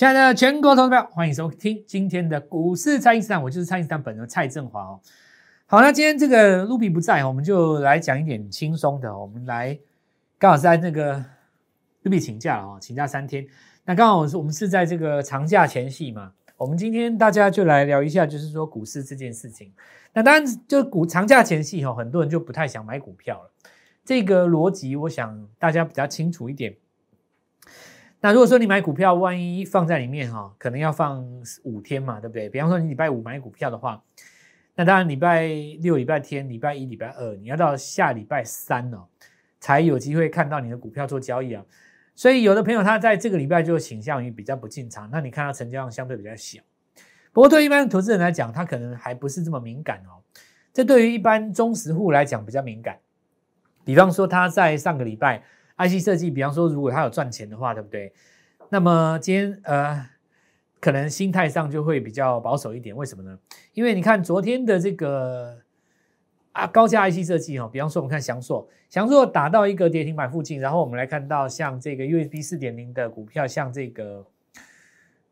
[0.00, 5.00] 亲爱的全国投资者，欢迎收听今天的股市蔡因斯坦，我就是蔡因斯坦本人蔡振华哦。
[5.66, 9.14] 好，那今天这个卢比不在，我们就来讲一点轻松的。
[9.14, 9.78] 我们来
[10.38, 11.22] 刚好在那个
[12.00, 13.46] 卢比请假了哦，请假三天。
[13.84, 16.32] 那刚好我们是在这个长假前夕嘛。
[16.56, 19.70] 我们今天大家就来聊一下，就是说股市这件事情。
[20.14, 23.50] 那当然，就股长假前夕哈，很多人就不太想买股票了。
[24.02, 26.74] 这个逻辑，我想大家比较清楚一点。
[28.22, 31.24] 那如果说你买股票，万一放在里面哈，可能要放
[31.62, 32.48] 五天嘛，对不对？
[32.50, 34.02] 比方说你礼拜五买股票的话，
[34.74, 35.46] 那当然礼拜
[35.80, 39.06] 六、礼拜天、礼拜一、礼拜二，你要到下礼拜三哦，
[39.58, 41.64] 才有机会看到你的股票做交易啊。
[42.14, 46.60] 所以有的朋友他在这个礼拜就倾向于比较不进场，那你看他成交量相对比较小。
[47.32, 50.20] 不过对一般投资人来讲，他可能还不是这么敏感哦。
[50.74, 52.98] 这对于一般中实户来讲比较敏感。
[53.82, 55.42] 比方说他在上个礼拜
[55.88, 58.12] IC 设计，比方说如果他有赚钱的话，对不对？
[58.68, 60.06] 那么今天呃，
[60.78, 62.94] 可能心态上就会比较保守一点。
[62.94, 63.38] 为什么呢？
[63.72, 65.58] 因为你看昨天的这个。
[66.52, 74.26] 啊，高价 IC 设计哦，比方说我们看翔硕，翔硕打到一个跌停板附近，然后我们来看到像这个 USB 四点零的股票，像这个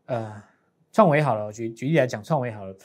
[0.06, 0.40] 呃
[0.92, 2.76] 创维好了，举举例来讲，创维好了，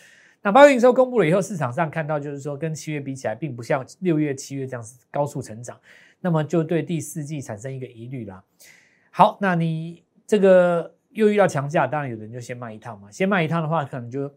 [0.42, 5.80] 那八月营收公布了以后，市场上看到就是说跟七月比起来，并不像六月、七月这样高速成长，
[6.24, 8.42] 那么就对第四季产生一个疑虑啦。
[9.12, 14.34] 好，那你这个又遇到强价，当然有人就先卖一套嘛，先卖一套的话，可能就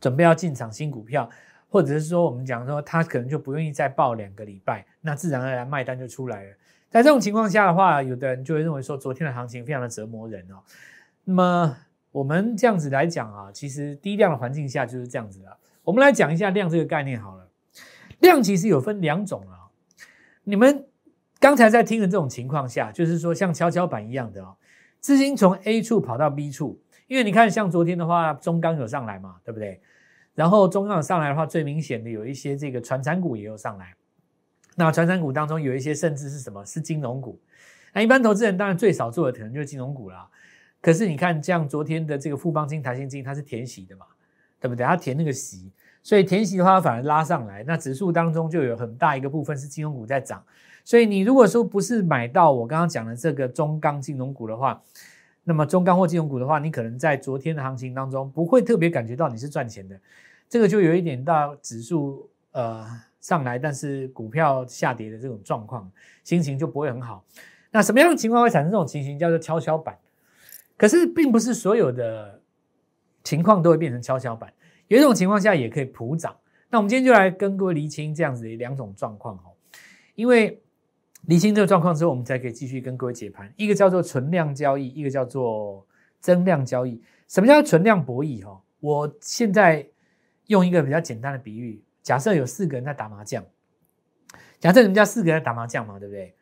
[0.00, 1.30] 准备要进场新股票。
[1.70, 6.50] 或者是说，我们讲说他可能就不愿意再报两个礼拜，那自然而然卖单就出来了。
[6.88, 10.62] 在这种情况下的话，有的人就会认为说，昨天的行情非常的折磨人哦。
[11.24, 11.76] 那么
[12.12, 15.56] 我们这样子来讲啊，其实低量的环境下就是这样子的。
[15.82, 17.48] 我们来讲一下量这个概念好了。
[18.20, 19.53] 量其实有分两种啊。
[20.44, 20.86] 你们
[21.40, 24.56] 刚才在听的这种情况下，就是说像跷跷板一样的哦，
[25.00, 29.80] 资金从 A 处跑到 B 处，因为你看像昨天的话，中钢有上来嘛，对不对？
[30.34, 33.94] 然后中港上来的话，最明显的有一些这个传产股也有上来。
[34.76, 36.64] 那传产股当中有一些甚至是什么？
[36.64, 37.40] 是金融股。
[37.92, 40.28] 那一般投资人当然最少做的可能就是金融股啦。
[40.80, 44.04] 可是你看，像昨天的这个富邦金、台新金，它是填息的嘛，
[44.58, 44.84] 对不对？
[44.84, 45.70] 它填那个息，
[46.04, 47.64] 所以填息的话反而拉上来。
[47.64, 50.44] 那指数当中就有很大一个部分是金融股在涨。
[50.84, 54.82] 所以你如果说不是买到我刚刚讲的这个中钢金融股的话，
[55.42, 59.98] 那么中钢或金融股的话，你可能在昨天的行情当中不会特别感觉到你是赚钱的，
[60.48, 62.86] 这个就有一点到指数呃
[63.20, 65.90] 上来，但是股票下跌的这种状况，
[66.22, 67.24] 心情就不会很好。
[67.70, 69.98] 那什么样的情况会产生这种情形，叫做跷跷板？
[70.76, 72.40] 可是并不是所有的
[73.22, 74.52] 情况都会变成跷跷板，
[74.88, 76.36] 有一种情况下也可以普涨。
[76.70, 79.52] 那我们今天就来跟各位厘清这样子的两种状况哦，
[80.14, 80.60] 因为。
[81.26, 83.50] 厘清这个状况之后，我们才可以继续跟各位解盘。
[83.56, 85.86] 一个叫做存量交易，一个叫做
[86.20, 87.02] 增量交易。
[87.28, 88.44] 什么叫存量博弈？
[88.44, 89.88] 哈，我现在
[90.48, 93.42] 用一个比较简单的比喻：假设有四个人在打麻将，
[94.60, 96.34] 假设你们家四个人打麻将嘛，对不对？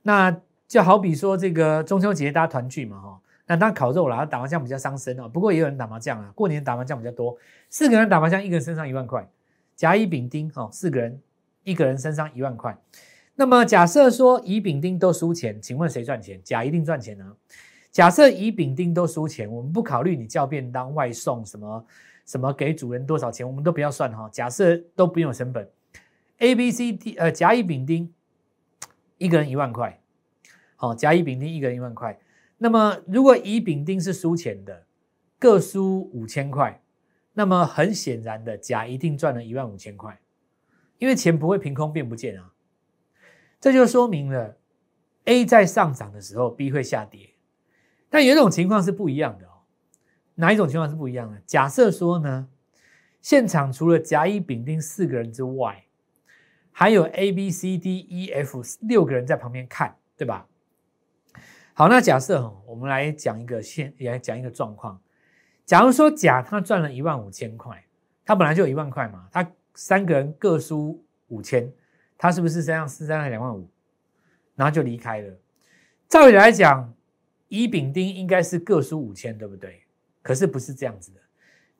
[0.00, 0.34] 那
[0.66, 5.28] 就好比说这个中秋节大家团聚嘛，哈，那当烤肉啦，打麻将比较伤身哦。
[5.28, 7.36] 不过也有人打麻将啊，过年打麻将比较多。
[7.68, 9.28] 四个人打麻将，一个人身上一万块，
[9.76, 11.20] 甲乙丙丁，哈，四个人，
[11.62, 12.76] 一个人身上一万块。
[13.34, 16.40] 那么假设说乙丙丁都输钱，请问谁赚钱？
[16.42, 17.36] 甲一定赚钱呢。
[17.90, 21.84] 假设乙丙丁都输钱，我们不考虑你叫便当、外送什么
[22.24, 24.28] 什么给主人多少钱，我们都不要算哈。
[24.32, 25.68] 假设都不用成本
[26.38, 28.10] ，A、B、C、D，呃，甲乙丙丁
[29.18, 30.00] 一个人一万块，
[30.76, 32.18] 好，甲乙丙丁一个人一万块。
[32.64, 34.86] 那么如果乙丙丁是输钱的，
[35.38, 36.82] 各输五千块，
[37.34, 40.18] 那么很显然的，甲一定赚了一万五千块，
[40.96, 42.54] 因为钱不会凭空变不见啊。
[43.60, 44.56] 这就说明了
[45.26, 47.34] ，A 在上涨的时候，B 会下跌。
[48.08, 49.50] 但有一种情况是不一样的哦。
[50.36, 51.42] 哪一种情况是不一样的？
[51.44, 52.48] 假设说呢，
[53.20, 55.84] 现场除了甲、乙、丙、丁四个人之外，
[56.72, 60.48] 还有 A、B、C、D、E、F 六个人在旁边看，对吧？
[61.76, 65.00] 好，那假设哈，我们来讲一个现，来讲一个状况。
[65.66, 67.84] 假如说甲他赚了一万五千块，
[68.24, 69.44] 他本来就有一万块嘛，他
[69.74, 71.72] 三个人各输五千。
[72.16, 73.68] 他是不是身上身上两万五，
[74.54, 75.34] 然后就离开了？
[76.08, 76.94] 照理来讲，
[77.48, 79.82] 乙丙丁应该是各输五千，对不对？
[80.22, 81.20] 可是不是这样子的。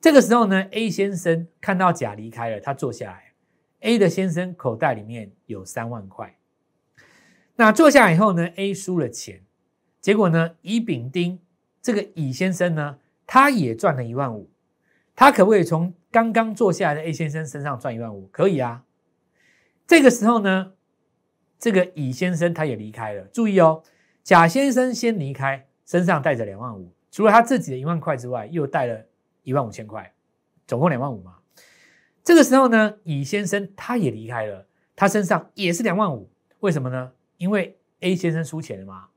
[0.01, 3.31] 这个时候呢，A 先生看到甲离开了，他坐下来
[3.79, 6.37] ，A 的先生口袋里面有三万块。
[7.55, 9.41] 那坐下来以后呢，A 输了钱，
[10.05, 11.39] 结果呢，乙丙丁
[11.81, 14.47] 这个乙先生呢，他也赚了一万五，
[15.15, 18.27] 他可不可以从刚刚坐下来的 A 先生身上赚一万五？
[18.27, 18.83] 可以啊。
[19.87, 20.73] 这个时候呢，
[21.57, 23.23] 这个乙先生他也离开了。
[23.33, 23.81] 注意哦，
[24.21, 29.03] 甲先生先离开，身上带着两万五，除了他自己的一万块之外，又带了
[29.41, 30.13] 一万五千块，
[30.67, 31.37] 总共两万五嘛。
[32.23, 36.29] 这个时候呢，乙先生他也离开了，他身上也是两万五。
[36.59, 37.13] 为什么呢？
[37.37, 39.07] 因为 A 先生输钱了嘛。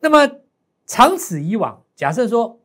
[0.00, 0.40] 那么
[0.86, 2.60] 长此以往，假设说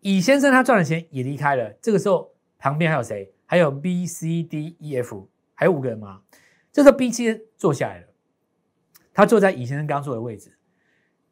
[0.00, 3.32] 乙先生他赚了钱也离开了，这个时候旁边还有谁？
[3.46, 6.22] 还有 B、C、D、E、F，还有五个人吗？
[6.72, 8.06] 这时候 B 先生坐下来了，
[9.12, 10.56] 他坐在乙先生刚坐的位置。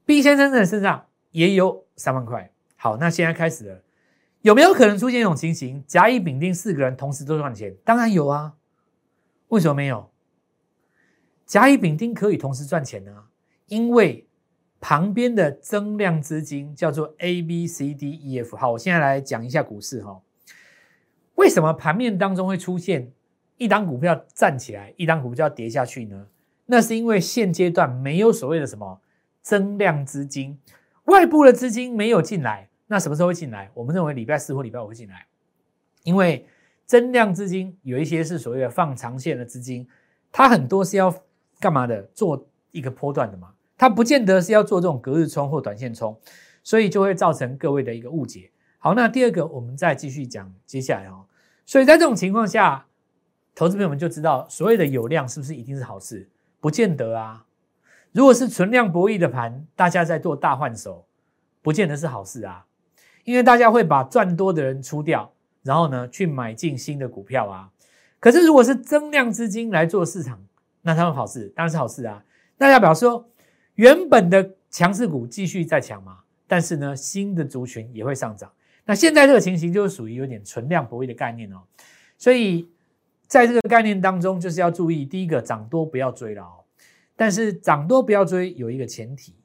[0.05, 2.53] B 先生的身上也有三万块。
[2.77, 3.83] 好，那现在开始了，
[4.43, 7.77] 有没有可能出现一种情形，甲、乙、丙、丁四个人同时都赚钱？
[7.85, 8.55] 当然有啊。
[9.49, 10.11] 为什么没有？
[11.45, 13.25] 甲、乙、丙、丁可以同时赚钱呢？
[13.67, 14.29] 因为
[14.81, 18.57] 旁边的增量资金叫做 A、B、C、D、E、F。
[18.57, 20.21] 好，我现在来讲一下股市哈。
[21.35, 23.13] 为什么盘面当中会出现？
[23.57, 26.27] 一档股票站起来，一档股票跌下去呢？
[26.65, 29.03] 那是因为现阶段没有所谓的什么
[29.43, 30.59] 增量资金，
[31.05, 32.71] 外部的资金没有进来。
[32.87, 33.71] 那什么时候会进来？
[33.75, 35.27] 我们认为礼拜四或礼拜五会进来，
[36.05, 36.47] 因为
[36.87, 39.87] 增量资金有一些是所谓的放长线的资金，
[40.33, 41.15] 它很多是要
[41.59, 42.03] 干嘛的？
[42.15, 46.21] 做一个波段的嘛，它不见得是要做这种隔日冲或短线冲，
[46.63, 48.51] 所以就会造成各位的一个误解。
[48.77, 51.25] 好，那第二个我们再继续讲接下来哦。
[51.65, 52.85] 所以在这种情况下。
[53.53, 56.31] 投资朋友们就知道，所谓的有量是不是一定是好事？
[56.61, 57.45] 不见得啊。
[58.13, 61.05] 如果是存量博弈的盘，大家在做大换手，
[61.61, 62.67] 不见得是好事啊。
[63.25, 67.71] 因为大家会把赚多的人出掉，然后呢去买进新的股票啊。
[68.21, 70.41] 可是如果是增量资金来做市场，
[70.83, 72.25] 那他们好事当然是好事啊。
[72.57, 73.29] 那代表示说，
[73.81, 78.53] 原本的强势股继续在强嘛，但是呢新的族群也会上涨。
[78.85, 81.63] 那现在这个情形就是属于有点存量博弈的概念哦，
[82.19, 82.69] 所以。
[83.31, 86.65] 在这个概念当中，就是要注意第一个涨多不要追了哦。
[87.15, 89.37] 但是涨多不要追有一个前提，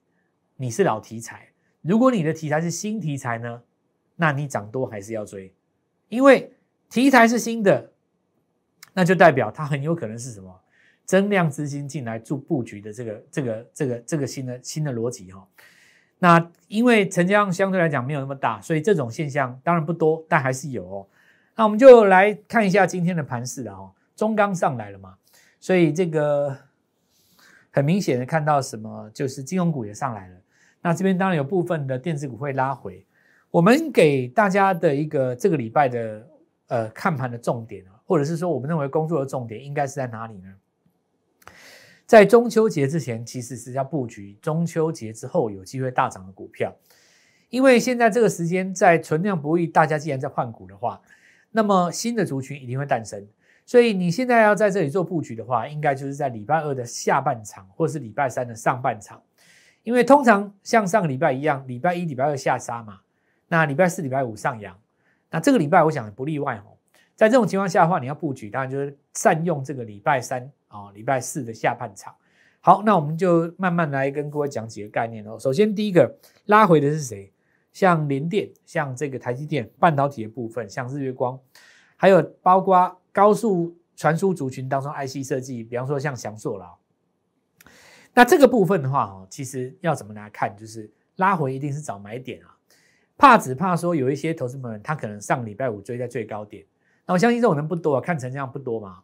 [0.56, 1.50] 你是老题材。
[1.84, 3.62] 如果你的题材是新题材呢，
[4.16, 5.54] 那你涨多还是要追，
[6.10, 6.52] 因为
[6.90, 7.92] 题材是新的，
[8.94, 10.60] 那就代表它很有可能是什么
[11.06, 15.48] 增量资金进来做布局的这个这个这个这个新的新的逻辑哈。
[16.18, 21.08] 那因为成交量相对来讲没有那么大，所以这种现象当然不多，但还是有哦。
[21.56, 25.16] 那我们就来看一下今天的盘势了哦，中钢上来了嘛，
[25.60, 26.58] 所以这个
[27.72, 30.36] 很明显的看到什么，就是金融股也上来了。
[30.82, 33.06] 那这边当然有部分的电子股会拉回。
[33.52, 36.28] 我们给大家的一个这个礼拜的
[36.68, 40.54] 呃看盘的重点啊，或者是说我们认为工作的重点应该是在哪里呢？
[42.06, 46.76] 在中秋节之前，其实是要布局中秋节之后有机会大涨的股票，
[47.50, 51.02] 因为现在这个时间在存量博弈，大家既然在换股的话。
[51.58, 53.26] 那么新的族群一定会诞生，
[53.66, 59.24] 所以你现在要在这里做布局的话，应该就是在礼拜二的下半场，或是礼拜三的上半场，
[59.84, 63.00] 因为通常像上个礼拜一样，礼拜一、礼拜二下杀嘛，
[63.48, 64.78] 那礼拜四、礼拜五上扬，
[65.32, 66.76] 那这个礼拜我想不例外哦。
[67.16, 72.14] 在这种情况下的话，你要布局，当然就是善用这个礼拜三哦、礼拜四的下半场。
[72.60, 75.38] 好，那我们就慢慢来跟各位讲几个概念哦。
[75.40, 76.16] 首先第一个
[76.46, 77.32] 拉回的是谁？
[77.72, 81.40] 像联电，像这个台积电半导体的部分，像日月光，
[81.96, 86.74] 还有包括高速传输族群当中 IC 设计，比方说像翔硕啦。
[88.14, 92.56] 那这个部分的话，哦，其实要怎么来看，就是拉回一定是找买点啊。
[93.18, 96.66] 怕只怕说有一些投资们，他可能上礼拜五追在最高点，
[97.06, 99.04] 那我相信这种人不多啊，看成这样不多嘛。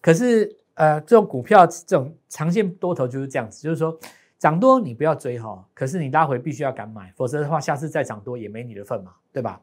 [0.00, 3.98] 可是呃，这种股票这种长线多头就是这样子，就是说。
[4.38, 9.58] 涨多你不要追哈，可是你拉回必须要敢买，否则的话下次再涨多也没你的份嘛，对吧？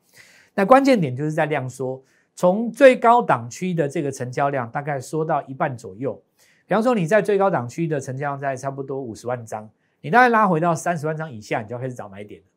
[0.56, 2.04] 那关键点就是在量缩，
[2.36, 6.20] 从最高档区的这个成交量大概缩到一半左右。
[6.66, 9.70] 比方说你在最高档区的成交量在差不多五十万张，
[10.02, 12.48] 你大概拉回到三十万张以下，你就要开始找买点了，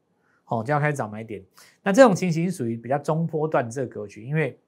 [0.47, 1.45] 哦，就要开始找买点。
[1.83, 4.59] 那这种情形属于比较中波段这个格局，因为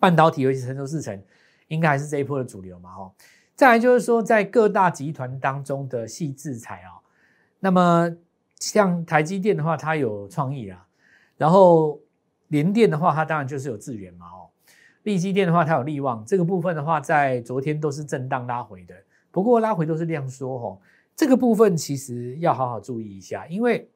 [0.00, 1.22] 半导体尤其成熟制程，
[1.68, 3.12] 应该还是这一波的主流嘛，哦。
[3.56, 6.98] 再来就是说，在各大集团当中的细制裁啊，
[7.60, 8.16] 那么
[8.58, 10.88] 像台积电的话，它有创意啊；
[11.36, 12.00] 然后
[12.48, 14.50] 联电的话，它当然就是有智源嘛哦；
[15.04, 16.24] 力积电的话，它有利旺。
[16.26, 18.94] 这个部分的话，在昨天都是震荡拉回的，
[19.30, 20.80] 不过拉回都是量缩哦。
[21.14, 23.88] 这个部分其实要好好注意一下，因为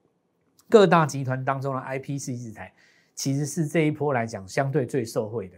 [0.69, 2.73] 各大集团当中的 IP 细制裁，
[3.15, 5.57] 其实是这一波来讲相对最受惠的。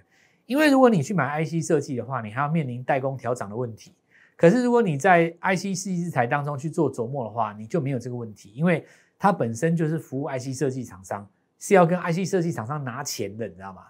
[0.50, 3.94] 因为如果你去买 IC 设计的话，你还要面临代工调涨的问题。
[4.34, 8.84] 可是如果你在 IC 设计材当中去做琢磨的话，你就没有这个问题，因为
[9.16, 11.24] 它本身就是服务 IC 设计厂商，
[11.60, 13.82] 是要跟 IC 设计厂商拿钱的，你知道吗？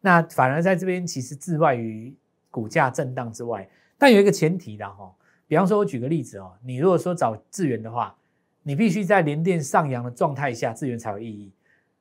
[0.00, 2.14] 那反而在这边其实置外于
[2.48, 3.68] 股价震荡之外，
[3.98, 5.12] 但有一个前提的哈，
[5.48, 8.14] 比方说我举个例子哦，你如果说找智源的话，
[8.62, 11.52] 你必须在连电上扬的状态下，智源才有意义，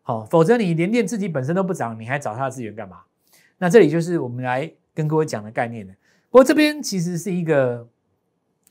[0.03, 3.01] 好，否则你连电自己本身都不涨，你还找它的资源干嘛？
[3.63, 5.93] 那这里就是我们来跟各位讲的概念的。
[6.29, 7.87] 不过这边其实是一个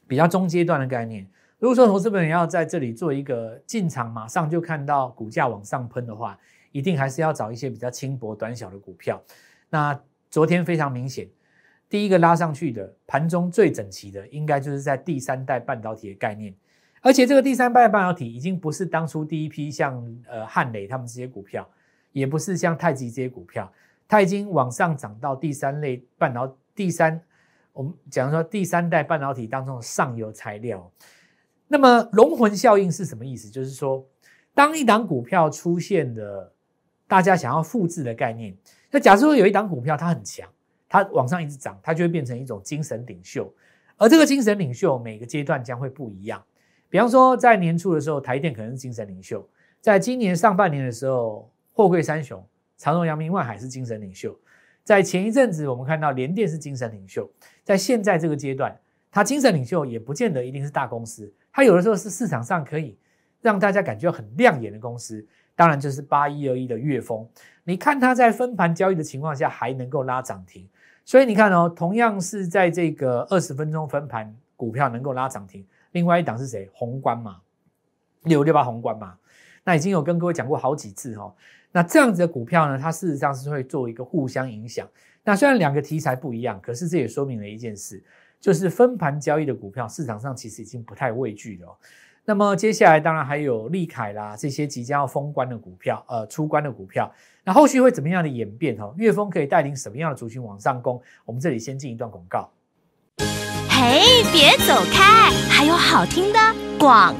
[0.07, 1.27] 比较中阶段的概念。
[1.59, 6.39] 如果说投资本要在这里做一个进场，马上就看到股价往上喷的话，
[6.73, 9.19] 一定还是要找一些比较轻薄短小的股票。
[9.71, 11.27] 那昨天非常明显，
[11.89, 16.55] 第一个拉上去的盘中最整齐的，应该就是在第三代半导体的概念。
[17.01, 21.67] 而且这个第三代半导体已经不是当初第一批像呃汉磊他们这些股票，
[22.13, 23.73] 也不是像太极这些股票。
[24.12, 27.19] 它已经往上涨到第三类半导第三，
[27.73, 30.92] 我们讲说第三代半导体当中的上游材料。
[31.66, 33.49] 那么龙魂效应是什么意思？
[33.49, 34.07] 就是说，
[34.52, 36.52] 当一档股票出现的
[37.09, 38.54] 大家想要复制的概念，
[38.90, 40.47] 那假设说有一档股票它很强，
[40.90, 43.50] 它往上一直涨，它就会变成一种精神领袖。
[43.97, 46.45] 而这个精神领袖每个阶段将会不一样。
[46.90, 49.38] 比方说在年初的时候，台电可能是精神领袖；
[49.81, 52.47] 在今年上半年的时候，货柜三雄。
[52.83, 54.37] 长荣、阳明、万海是精神领袖，
[54.83, 57.31] 在前一阵子我们看到联电是精神领袖，
[57.62, 58.77] 在现在这个阶段，
[59.09, 62.99] 它精神领袖也不见得一定是大公司，它有的时候是市场上可以
[63.41, 65.25] 让大家感觉很亮眼的公司，
[65.55, 67.25] 当然就是八一二一的岳峰。
[67.62, 70.69] 你看它在分盘交易的情况下还能够拉涨停，
[71.05, 76.69] 所以你看哦，同样是在这个二十分钟分盘股票能够拉涨停，另外一档是谁？
[76.73, 77.43] 宏观嘛，
[78.25, 79.17] 六六八宏观嘛，
[79.62, 81.33] 那已经有跟各位讲过好几次哈。
[81.73, 84.87] 那这样子的股票呢，它事实上是会做一个互相影响。
[85.25, 88.02] 那虽然两个题材不一样，可是这也说明了一件事，
[88.41, 91.79] 就是分盘交易的股票市场上其实已经不太畏惧了。
[92.25, 97.12] 那么接下来当然还有利凯啦这些即将要封关的股票，呃，出关的股票，
[97.43, 98.76] 那后续会怎么样的演变？
[98.76, 101.00] 哈，岳峰可以带领什么样的族群往上攻？
[101.25, 102.50] 我们这里先进一段广告。
[103.69, 106.38] 嘿，别走开，还有好听的
[106.79, 107.14] 广。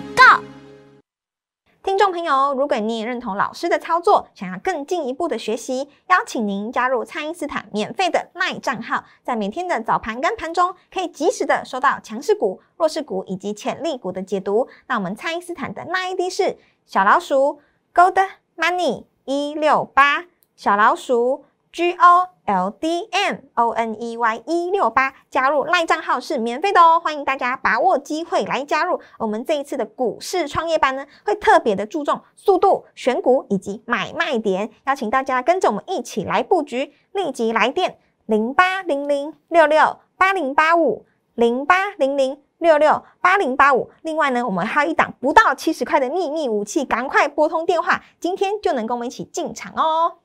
[1.83, 14.69] 听众朋友，如果你也认同老师的操作，想要更进一步的学习，邀请您加入蔡因斯坦免费的卖账号，在每天的早盘跟盘中，可以及时的收到强势股、弱势股以及潜力股的解读。
[14.87, 17.61] 那我们蔡因斯坦的那 ID 是小老鼠
[17.93, 21.45] Gold Money 一六八，小老鼠。
[21.73, 29.01] G O L D M O N E Y 一六八加入赖账号是免费的哦，欢迎大家把握机会来加入。
[29.19, 36.93] 我们这一次的股市创业班呢，会特别的注重速度、选股以及买卖点，邀请大家跟着我们一起来布局。
[37.13, 43.91] 立即来电零八零零六六八零八五零八零零六六八零八五。
[44.03, 50.19] 另外呢，我们还有一档不到七十块的秘密武器，赶快拨通电话，今天就能跟我们一起进场哦。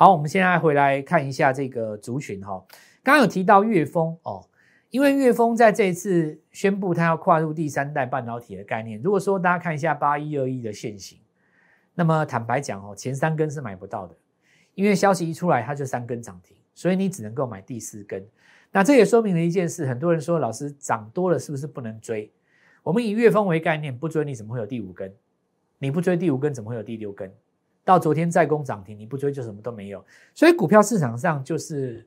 [0.00, 2.64] 好，我们现在回来看一下这个族群哈。
[3.02, 4.42] 刚刚有提到岳峰哦，
[4.88, 8.98] 因为岳峰在这一次宣布他要跨入第三代半导体的概念。
[9.02, 11.18] 如果说大家看一下八一二一的现形，
[11.94, 14.16] 那么坦白讲哦，前三根是买不到的，
[14.74, 18.26] 因为消息一出来它就三根涨停，所以你只能够买第四根。
[18.72, 22.32] 那这也说明了一件事，很多人说老师涨多了是不是不能追？
[22.82, 25.14] 我们以岳峰为概念，不追你怎么会有第五根？
[25.78, 27.30] 你不追第五根，怎么会有第六根？
[27.84, 30.04] 到昨天再攻涨停，你不追就什么都没有。
[30.34, 32.06] 所以股票市场上就是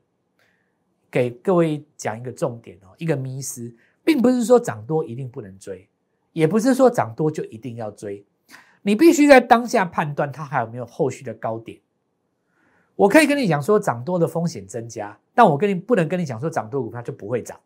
[1.10, 5.88] 给各位讲一个重点哦，一个迷思，并不是说涨多一定不能追，
[6.32, 8.24] 也不是说涨多就一定要追。
[8.82, 11.80] 你必须在当下判断它还有没有后续的高点。
[12.96, 17.58] 我可以跟你讲说涨多的风险增加，但我跟你不能跟你讲说涨多股票就不会涨。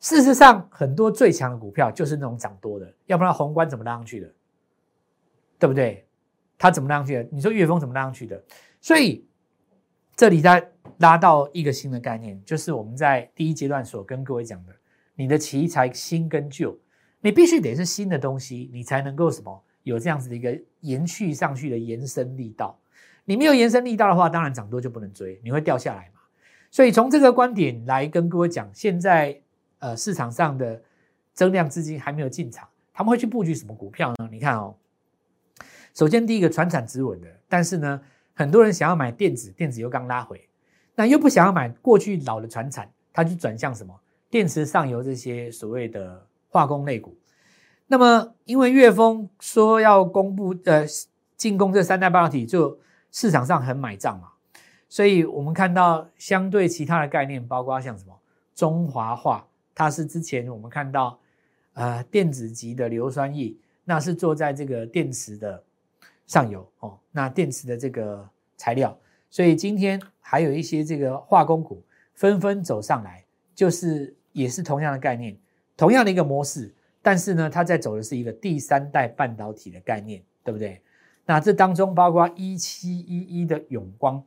[0.00, 4.30] 事实上，很多最强的股票就是那种涨多的，要不然宏观怎么拉上去的？
[5.58, 6.04] 对不对？
[6.62, 7.28] 它怎么拉上去的？
[7.32, 8.40] 你说岳峰怎么拉上去的？
[8.80, 9.26] 所以
[10.14, 10.64] 这里在
[10.98, 14.72] 拉到一个新的概念，就是我们在第一阶段所跟各位讲的，
[15.16, 16.78] 你的题材新跟旧，
[17.20, 22.78] 你必须得是新的东西，你才能够什么有这样子的一个延续上去的延伸力道。
[23.24, 26.20] 你没有延伸力道的话，当然涨多就不能追，你会掉下来嘛。
[26.70, 29.36] 所以从这个观点来跟各位讲，现在
[29.80, 30.80] 呃市场上的
[31.34, 34.28] 增量资金还没有进场，他们会去布局什么股票呢？
[34.30, 34.76] 你看哦。
[35.94, 38.00] 首先，第一个船产止稳的，但是呢，
[38.34, 40.48] 很多人想要买电子，电子又刚拉回，
[40.94, 43.94] 那又不想要买过去老的船产，他就转向什么
[44.30, 47.14] 电池上游这些所谓的化工类股。
[47.86, 50.86] 那么，因为岳峰说要公布呃
[51.36, 52.78] 进攻这三代半导体，就
[53.10, 54.28] 市场上很买账嘛，
[54.88, 58.18] 所以我们看到相对其他的概念，包括像什么
[58.54, 61.18] 中华化，它是之前我们看到
[61.74, 65.62] 呃电子级的硫酸液，那是做在这个电池的
[66.26, 68.98] 上游哦，那电池的这个材料，
[69.28, 71.82] 所以今天还有一些这个化工股
[72.14, 73.24] 纷纷走上来，
[73.54, 75.36] 就是也是同样的概念，
[75.76, 80.80] 同样的一个模式，但是呢，它在走的是一个第三代半导体的概念，对不对？
[81.24, 84.22] 那这当中包括一七一一的永光，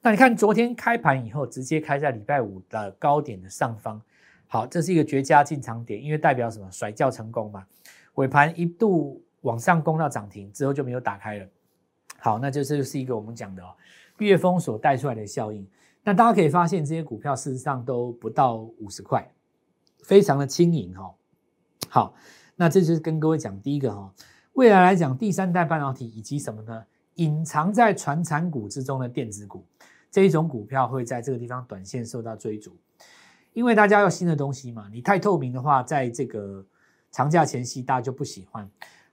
[0.00, 4.00] 那你看昨天开盘以后直接开在礼拜五的高点的上方，
[4.46, 6.70] 好，这是一个绝佳进场点，因为代表什么？
[6.70, 7.66] 甩轿成功嘛。
[8.14, 11.46] 尾盘一度往上攻到涨停之后就没有打开了。
[12.18, 13.74] 好，那就是是一个我们讲的哦，
[14.18, 15.66] 月峰所带出来的效应。
[16.02, 19.30] 那大家可以发现这些股票事实上都不到五十块，
[20.02, 21.14] 非常的轻盈哈。
[21.88, 22.14] 好，
[22.56, 24.12] 那这就是跟各位讲第一个哈。
[24.54, 26.84] 未来来讲，第三代半导体以及什么呢？
[27.14, 29.64] 隐藏在传产股之中的电子股，
[30.10, 32.76] 这一种股票会在这个地方短线受到追逐，
[33.52, 34.88] 因为大家要新的东西嘛。
[34.92, 36.64] 你太透明的话，在这个
[37.10, 38.68] 长假前夕，大家就不喜欢。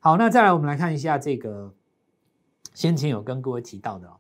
[0.06, 1.74] 好，那再来我们来看一下这个
[2.76, 4.20] 先前有跟各位提到的哦，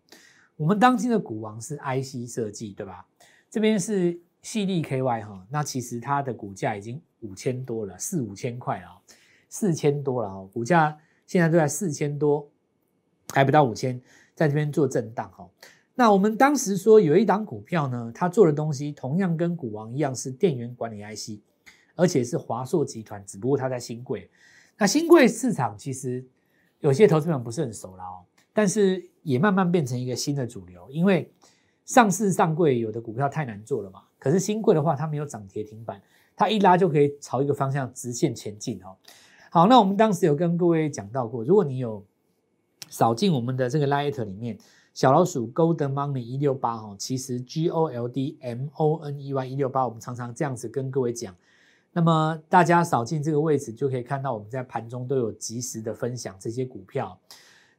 [0.55, 3.05] 我们当今的股王是 IC 设计，对吧？
[3.51, 8.99] 这边是细粒 KY 哈，那其实它的股价已经五千多了，四五千块了，
[9.47, 10.97] 四千多了哦，股价。
[11.27, 12.49] 现在都在四千多，
[13.31, 14.01] 还不到五千，
[14.33, 15.47] 在这边做震荡哈。
[15.93, 21.41] 那我们当时说有一档股票呢，它做的东西同样跟股王一样是电源管理 IC，
[21.93, 24.31] 而且是华硕集团，只不过它在新贵。
[24.77, 26.25] 那新贵市场其实
[26.79, 31.32] 有些投资者不是很熟了哦，但是也慢慢变成一个新的主流，因为
[31.86, 34.01] 上市上柜有的股票太难做了嘛。
[34.20, 36.01] 可是新贵的话，它没有涨跌停板，
[36.36, 38.98] 它一拉就可以朝一个方向直线前进哦。
[39.50, 42.03] 好，那我们当时有跟各位讲到过，如果你有
[42.89, 44.58] 扫进我们的这个 Light 里面，
[44.94, 51.33] 小老鼠 Golden Money 一六八哈，其实 G O L D M O N E Y 一六八，我们常常这样子跟各位讲。
[51.98, 57.18] 那么大家扫进这个位置，就可以看到我们在盘中都有及时的分享这些股票。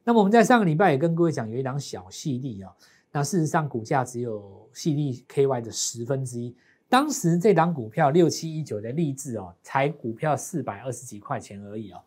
[0.03, 2.73] 那么我们在上个礼拜也跟各位讲，有一档小细粒啊，
[3.11, 6.55] 那事实上股价只有细粒 K Y 的十分之一。
[6.89, 12.01] 当时这档股票六七一九的励志哦，才股票四百二十几块钱而已哦。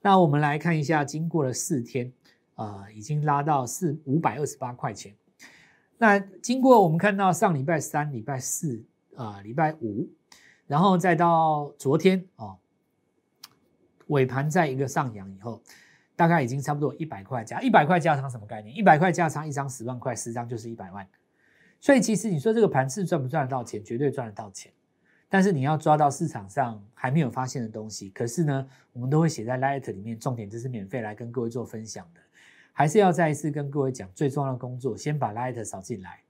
[0.00, 2.10] 那我们来看一下，经过了四天，
[2.54, 5.14] 啊，已经拉到四五百二十八块钱。
[5.98, 8.82] 那经过我们看到上礼拜三、礼拜四
[9.16, 10.08] 啊、礼拜五，
[10.72, 12.56] 然后再到昨天哦，
[14.06, 15.60] 尾盘在一个上扬以后，
[16.16, 18.74] 大概已经差不多一百块加一百块加仓什么概念？
[18.74, 21.06] 一百块加仓一张十万块，十张就是一百万。
[21.78, 24.72] 所以其实你说这个盘是赚不赚得到钱，绝对赚得到钱。
[25.28, 28.08] 但是你要抓到市场上还没有发现的东西。
[28.08, 32.20] 可是呢，我们都会写在 Light 里面，重点就是免费来跟各位做分享的。
[32.72, 36.20] 还是要再一次跟各位讲，最重要的工作，先把 Light 扫进来。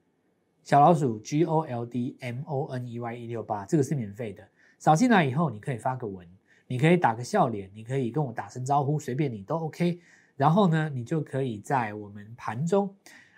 [0.62, 4.42] 小老鼠 G O L D M O N E Y 一六八，这个是免费的。
[4.78, 6.26] 扫进来以后，你可以发个文，
[6.66, 10.00] 你可以打个笑脸，你可以跟我打声招呼，随便你都 OK。
[10.36, 12.94] 然后呢，你就可以在我们盘中。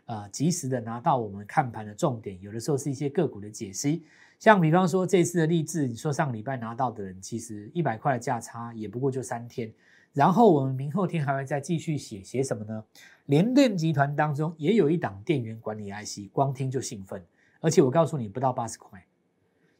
[0.06, 4.04] 呃，及时的拿到我们看盘的重点，有的时候是一些个股的解析，
[4.38, 9.72] 像比方说这次的励志，你说上礼拜拿到的人，其实一百块的价差也不过就三天，
[10.14, 12.82] 然后我们明后天还会再继续写写什么呢？
[13.26, 17.22] 联电集团当中也有一档电源管理 IC，光听就兴奋，
[17.60, 19.04] 而且我告诉你不到八十块，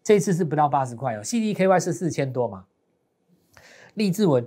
[0.03, 2.66] 这次是不到八十块哦，CDKY 是四千多嘛，
[3.94, 4.42] 励志我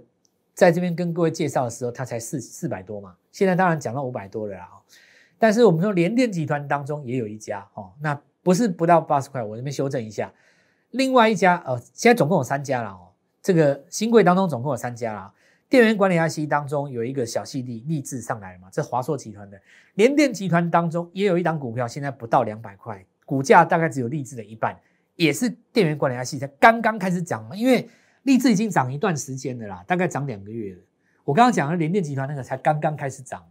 [0.53, 4.69] 在这边跟各位介绍的时候，它才四四百多嘛，现在当然讲到五百多了啦。
[5.39, 10.33] 但是我们说联电集团当中也有一家哦，那不是不到八十块，我这边修正一下，
[10.91, 13.07] 另外一家呃，现在总共有三家了哦。
[13.43, 15.33] 这个新贵当中总共有三家啦，
[15.69, 19.59] 电源管理 IC 当中有一个小细粒立志上来了嘛，这华硕集团的
[19.95, 24.79] 联电集团当中也有一档股票，现在不到两百块，股价大概只有立志的一半，
[25.15, 27.89] 也是电源管理 IC 才刚刚开始涨嘛，因为
[28.23, 30.81] 立志已经涨一段时间的啦，大概涨两个月了。
[31.25, 33.45] 我刚刚讲的联电集团那个才刚刚开始涨。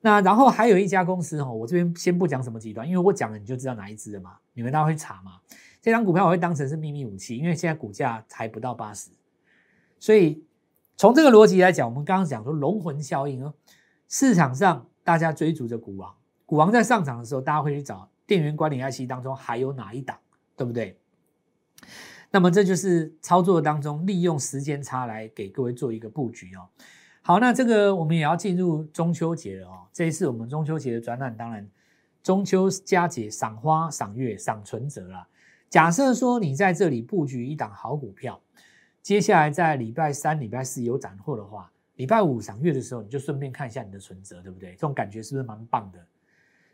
[0.00, 5.40] 那然后还有一家公司哈，我这边先不讲什么集团，因为我讲了你就知道哪一支了嘛，你们大家会查嘛。
[5.80, 9.10] 这张股票我会当成是秘密武器，因为现在股价才不到八十，
[9.98, 10.42] 所以
[10.96, 13.52] 从这个逻辑来讲，我们刚刚讲说龙魂效应哦，
[14.08, 16.14] 市场上大家追逐着股王，
[16.46, 20.18] 股王在上涨的时候，大家会去找电源管理 IC 当中还有哪一档，
[20.56, 20.98] 对不对？
[22.30, 26.66] 那么这就是操作当中利用时间差来给各位做一个布局哦。
[27.20, 29.86] 好，那这个我们也要进入中秋节了哦。
[29.92, 31.68] 这一次我们中秋节的专栏，当然
[32.22, 35.28] 中秋佳节赏花、赏月、赏存折啦。
[35.68, 38.40] 假设说你在这里布局一档好股票，
[39.06, 44.72] 接下来在礼拜三、礼拜四有斩获的话，礼拜五赏月的时候，你就顺便看一下你的存折，对不对？
[44.72, 46.04] 这种感觉是不是蛮棒的？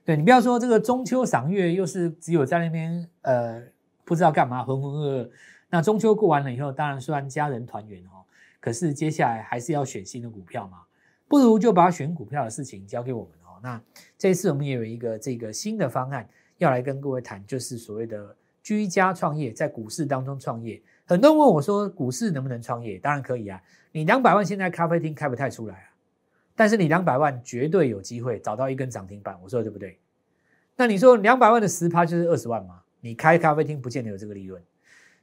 [0.02, 3.62] 对你不要说这个中秋赏月，又是只有在那边呃
[4.06, 5.30] 不知道干嘛浑浑噩噩。
[5.68, 8.24] 那中秋过完了以后，当然虽然家人团圆哦，
[8.60, 10.84] 可是接下来还是要选新的股票嘛，
[11.28, 13.60] 不如就把选股票的事情交给我们哦。
[13.62, 13.78] 那
[14.16, 20.80] 这一次我们也有一个这个新的方案要来跟各位谈，就是所谓的居家创业，在股市当中创业。
[21.04, 22.98] 很多人问我说，股市能不能创业？
[22.98, 23.60] 当然可以啊，
[23.92, 25.88] 你两百万现在咖啡厅开不太出来啊。
[26.54, 29.98] 但是你两百万绝对有机会找到一根涨停板，我说的对不对？
[30.76, 32.82] 那你说两百万的十趴就是二十万吗？
[33.00, 34.62] 你开咖啡厅不见得有这个利润，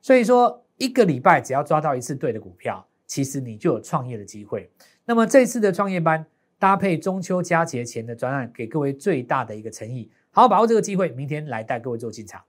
[0.02, 4.70] 所以说一个礼拜只要抓到一次对的股票，其实你就有创业的机会。
[5.06, 6.26] 那么这次的创业班
[6.58, 12.42] 搭配中秋佳节前的专案，给各位最大的一个诚意，好好把握这个机会，明天来带各位做进场。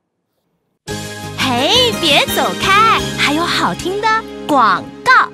[1.53, 4.07] 嘿，别走开，还有好听的
[4.47, 5.29] 广告。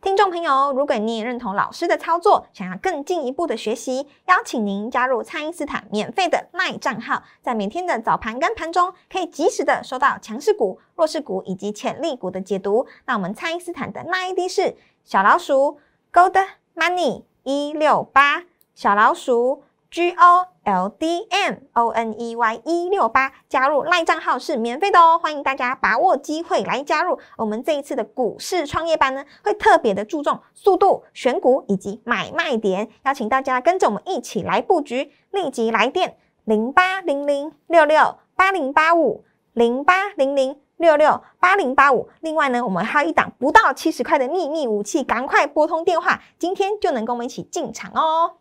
[0.00, 12.86] 听众朋友，如果你也认同老师的操作，想要更进一步的学习，邀请您加入蔡因斯坦免费的赖账号，在每天的早盘跟盘中，可以及时的收到强势股、弱势股以及潜力股的解读。
[13.04, 15.78] 那我们蔡因斯坦的赖 ID 是小老鼠
[16.10, 16.42] Gold
[16.74, 19.62] Money 一六八，小老鼠。
[19.90, 39.24] G O L D M O N E Y 一六八加入赖账号是免费的哦，欢迎大家把握机会来加入我们这一次的股市创业班呢，会特别的注重速度、选股以及买卖点，邀请大家跟着我们一起来布局，立即来电零八零零六六八零八五
[39.54, 42.08] 零八零零六六八零八五。
[42.20, 48.36] 另外呢，我们还有一档不到七十块的秘密武器，赶快拨通电话，今天就能跟我们一起进场哦。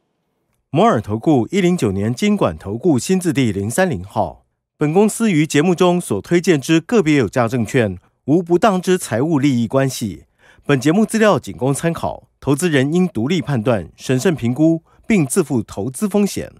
[0.72, 4.46] 摩尔投顾一零九年经管投顾新字第零三零号。
[4.78, 10.26] 本公司于节目中所推荐之个别有价证券，无不当之财务利益关系。
[10.68, 16.54] 本节目资料仅供参考，投资人应独立判断、审慎评估，并自负投资风险。